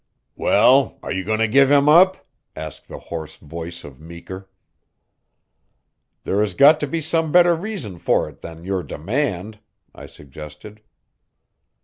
"Well, 0.35 0.97
are 1.03 1.11
you 1.11 1.23
going 1.23 1.37
to 1.37 1.47
give 1.47 1.69
him 1.69 1.87
up?" 1.87 2.25
asked 2.55 2.87
the 2.87 2.97
hoarse 2.97 3.35
voice 3.35 3.83
of 3.83 3.99
Meeker. 3.99 4.49
"There 6.23 6.39
has 6.39 6.55
got 6.55 6.79
to 6.79 6.87
be 6.87 7.01
some 7.01 7.31
better 7.31 7.55
reason 7.55 7.99
for 7.99 8.27
it 8.27 8.41
than 8.41 8.65
your 8.65 8.81
demand," 8.81 9.59
I 9.93 10.07
suggested. 10.07 10.81